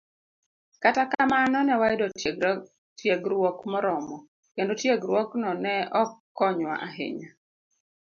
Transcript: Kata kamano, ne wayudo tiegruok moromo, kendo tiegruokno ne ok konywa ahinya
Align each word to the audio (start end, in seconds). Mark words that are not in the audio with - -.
Kata 0.83 1.03
kamano, 1.11 1.57
ne 1.63 1.73
wayudo 1.81 2.05
tiegruok 2.97 3.57
moromo, 3.71 4.15
kendo 4.55 4.71
tiegruokno 4.81 5.49
ne 5.63 5.73
ok 6.01 6.09
konywa 6.37 6.73
ahinya 6.87 7.29